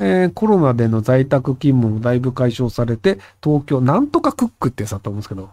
[0.00, 5.50] えー、コロナでの在宅勤務もだいぶ解消されて、東京、なんとかクックってやつだと思うんですけど、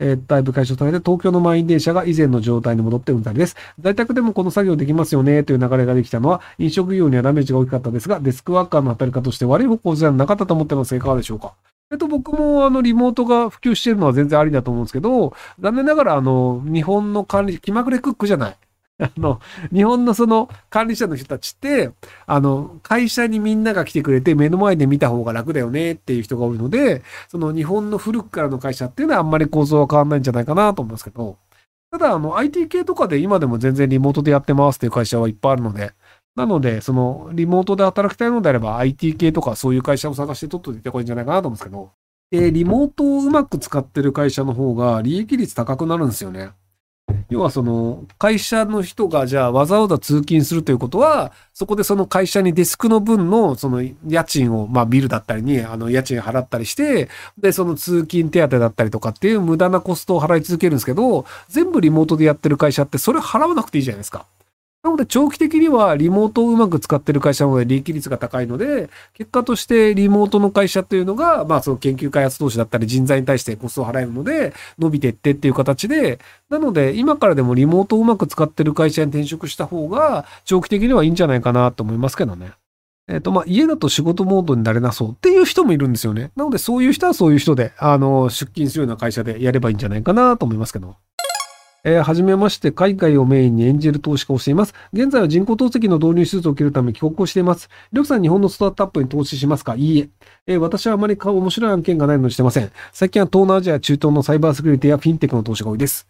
[0.00, 3.56] えー、だいぶ解消されて、東京の満員電車が以前の状態に戻って運転です。
[3.78, 11.54] 在宅でもこの作業できますよね、という流れができたのは、飲食業にはダメージが大きかったですが、デスクワーカーの働き方として悪い方向じゃなかったと思ってますが、いかがでしょうか
[11.92, 18.56] えっと、僕もあの、リモートが普及してるのは全然ありだと思うんですけど、残念ながらあの、日本の管理、気まぐれクックじゃない。
[19.00, 19.40] あの、
[19.72, 21.90] 日本のその管理者の人たちって、
[22.26, 31.38] あの、会社にみんなが来てくれて目の前で見た方が楽だよねっていう人が多いので、その日本の古くからの会社っていうのはあんまり構造は変わんないんじゃないかなと思いますけど、
[31.90, 35.92] ただ、あの、IT 系とかで今でも全然リモートでやってますっていう会社はいっぱいあるので、
[36.36, 41.90] なので、その、リモートで働きたいのであれば IT 系とかそういう会社を探して取っといてこいいんじゃないかなと思うんですけど、
[42.32, 46.52] えリモートをうまく使ってる会社の方が利益率高くなるんですよね。
[47.28, 64.26] 要はその会社の人がじゃあわざわざ通勤するということは、そこでその会社にデスクの分のその家賃を、まあビルだったりにあの家賃払ったりして、で、その通勤手当だったりとかっていう無駄なコストを払い続けるんですけど、全部リモートでやってる会社ってそれ払わなくていいじゃないですか。
[64.82, 82.52] なので長期的にはリモートをうまく使ってる会社の方が利益率が高いので、結果としてリモートの会社っていうのが、まあその研究開発投資だったり人材に対してコストを払えるので、伸びてってっていう形で、なので今からでもリモートをうまく使ってる会社に転職した方が長期的にはいいんじゃないかなと思いますけどね。
[83.10, 86.30] えっ、ー、と、まあ、家だと仕事モードになれなそうっていう人もいるんですよね。
[86.36, 90.94] なので、そういう人はそういう人で、あの、出勤するような会社でやればいいんじゃないかなと思いますけど。
[91.84, 94.74] えー、はじめまして、海外をメインにエンジェル投資家をしています。
[94.92, 97.68] 現在は人工透析の導入手術を受けるため帰国をしています。
[97.92, 99.74] りょうさん、日本のスタートアップに投資しますか？
[99.76, 100.08] いいえ。
[100.46, 102.70] えー、私はあまり面白い案件がないのでしてません。
[102.92, 106.06] 最近は東南アジア、中東のサイバーセキュリティやフィンテックの投資が多いです。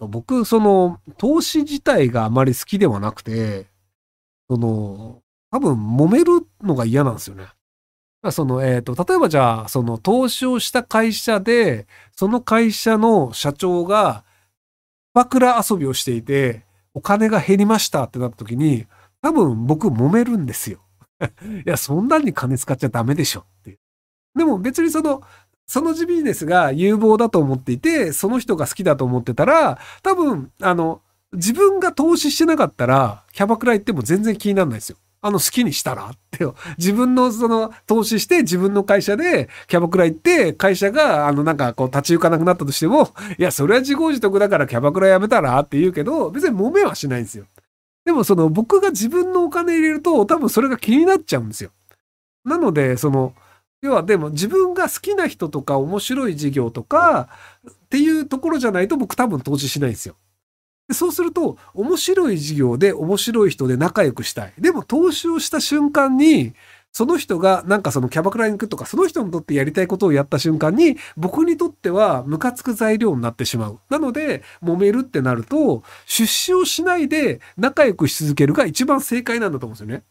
[0.00, 3.66] 僕、その、投資自体があまり好きではなくて、
[4.50, 7.44] その、多分揉めるのが嫌なんですよね。
[8.30, 14.24] その、えっ、ー、と、例えばじゃあ、その投資をした会社で、その会社の社長が、
[15.14, 18.86] バクラ遊びをしていて、お金が減りましたってなった時に、
[19.22, 20.80] 多分僕揉めるんですよ。
[21.64, 23.78] いや、そんなに金使っちゃダメでしょっていう。
[24.36, 25.22] でも別にその、
[25.66, 31.00] そのジビジネスが有望だと思っていて、その人が好きだと思ってたら、多分、あの、
[31.32, 34.98] 自分が投資してなかったら、キャバクラ行っても全然気にならないですよ。
[35.26, 36.54] あの、好きにしたらってよ。
[36.76, 43.08] 自分のその、投資して自分の会社でキャバクラ行って、会社が、あの、なんかこう、立ち行かなくなったとしても、
[43.38, 47.46] いや、それは自業自得だからキャバクラやめたらって言うけど、別に揉めはしないんですよ。
[48.04, 51.70] でもその、僕が自分のお金入れると、多分それが気になっちゃうんですよ。
[52.44, 53.32] なので、その、
[53.80, 57.30] 要はでも自分が好きな人とか面白い事業とか
[57.70, 60.16] っていうところじゃないと僕多分投資しないんですよ。
[60.92, 64.52] そうすると、面白い事業で面白い人で仲良くしたい。
[64.58, 66.54] でも投資をした瞬間に、
[66.92, 73.80] その人がなんかそのキャバクラに行くとか、その人にとってやりたいことをやった瞬間に、僕にとってはムカつく材料になってしまう。
[73.90, 80.04] なので、揉めるってなると、出資をしないで仲良くし続けるが一番正解なんだと思うんですよね。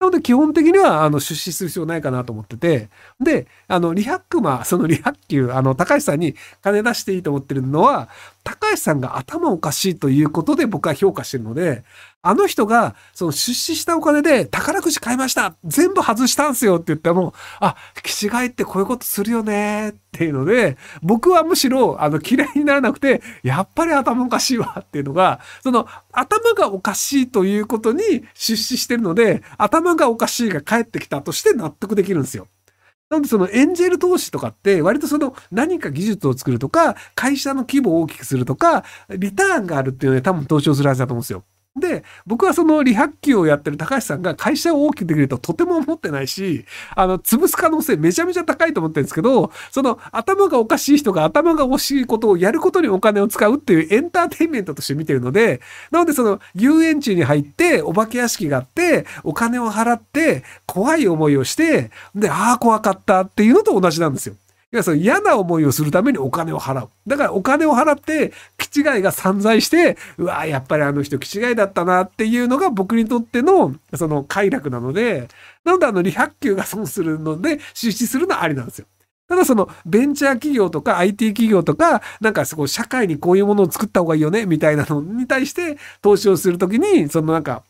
[0.00, 8.08] なので基本的には、あの、出資する必要ないかなと思ってて、で、あの、リハックマ、そのリハッキュー、あの、高橋さんに金出していいと思ってるのは、
[8.44, 11.82] 高橋さんが頭おかしいということで僕は評価してるので、
[12.20, 15.56] あの人が、その出資したお金で宝くじ買いました。
[15.64, 19.90] 全部外したんすよって言っても、あ、気違いってこういうことするよね。
[19.90, 24.76] っていうので、僕はむしろ、あの、嫌いにならなくて、やっぱり頭おかしいわ。
[24.80, 28.02] っていうのが、その、頭がおかしいということに
[28.34, 32.46] 出資してるので、頭がおかしいが返ってきたとして納得できるんですよ。
[33.10, 41.44] なんでそのエンジェル投資とかって割とその何か技術を作るとか会社の規模を大きくするとかリターンがあるっていうので多分投資をするはずだと思うんですよ。
[41.76, 46.64] で、僕はその利発球をやってる高橋さんが会社を大きくできるととても思ってないし、
[46.94, 64.36] あの、潰す可能性めちゃめちゃ高いと思ってるんですけど、その頭がおかしい人が頭が惜しいことをやることにお金を使うっていうエンターテインメントとして見てるので、なのでその遊園地に入ってお化け屋敷があって、お金を払って怖い思いをして、で、ああ、怖かったっていうのと同じなんですよ。
[64.74, 66.88] いや、その嫌な思いをするためにお金を払う。
[67.06, 68.32] だからお金を払って、
[68.74, 75.28] 違いが散在して、うわやっぱりあの人気違いだったなっていうのが僕にとっての、その快楽なので、
[75.64, 78.86] なのであの、利発給が損するので、出資するのはありなんですよ。
[79.26, 87.62] ただそのベンチャー企業とか IT 企業とか、なんかそこ社会にこういうものを作った方がいいよね、みたいなのに対して投資をするときに、そのなんか、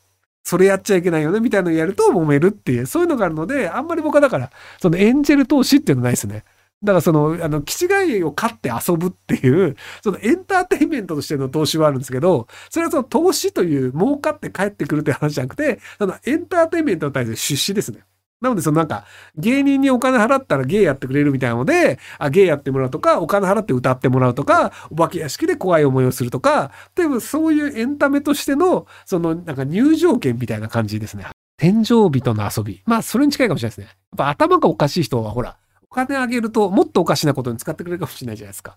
[0.43, 4.51] それやっちゃいけないよね、みたいなのをやると揉めるっていう、そういうのがあるので、あんまり僕はだから、
[4.81, 6.45] そのエンジェル投資っていうのないですね。
[6.85, 18.01] だからその、あの、気違いを買って遊ぶっていう、そのエンターテインメントとしての投資はあるんですけど、それはその投資という儲かって帰ってくるという話じゃなくて、そのエンターテインメントに対する出資ですね。
[18.43, 31.25] なので、そのなんか、芸人にお金払ったら芸やってくれるみたいなので、あ、芸やってもらうとか、お金払って歌ってもらうとか、お化け屋敷で怖い思いをするとか、でもそういうエンタメとしての、そのなんか入場券みたいな感じですね。
[31.57, 32.83] 天井人の遊び。
[32.85, 33.87] まあ、それに近いかもしれないですね。
[33.87, 35.57] やっぱ頭がおかしい人は、ほら、
[35.95, 38.77] 金あげるともっとおかしなことに使ってくれるかもしれないじゃないですか。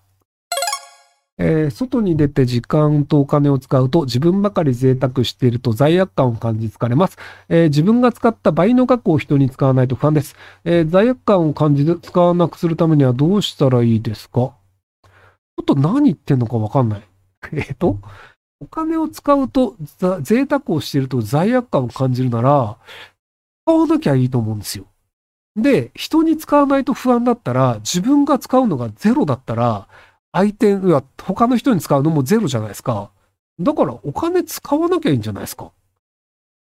[1.39, 7.17] えー、外に出て時間とお金を使うと自分ばかり贅沢していると罪悪感を感じ疲れます。
[7.47, 10.35] えー、自分が使った倍の額を人に使わないと不安です。
[10.63, 14.31] えー、罪悪感を感じて使わなくするためにはどうしたらいいですか？
[14.39, 14.53] ちょ
[15.61, 17.01] っと何言ってんのかわかんない。
[17.53, 17.99] えっと、
[18.59, 19.75] お金を使うと、
[20.21, 22.77] 贅沢をしていると罪悪感を感じるなら、
[23.65, 24.85] 使わなきゃいいと思うんですよ。
[25.57, 29.88] で、人に使わないと不安だったら、自分が使うのがゼロだったら、
[30.31, 33.09] 相手は他の人に使うのもゼロじゃないですか。
[33.59, 35.71] だからお金使わなきゃいいんじゃないですか。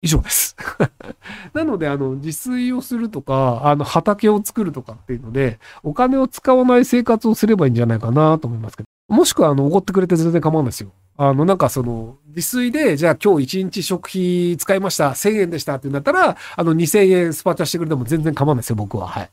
[0.01, 0.57] 以上です。
[1.53, 9.15] なので、あの、自炊をするとか、あの、畑を作るとかっていうので、お金を使わない生活をすればいいんじゃないかなと思いますけど。
[9.15, 10.89] もしくは、あの、おごってくれて全然構わないですよ。
[11.23, 15.11] あの、なんかその、自炊で、じゃあ今日1日食費使いました。
[15.11, 19.07] 1000円でしたってなったら、あの、2000円スパチャしてくれても全然構わないですよ、僕は。
[19.07, 19.29] はい。